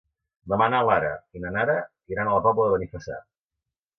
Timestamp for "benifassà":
2.79-3.19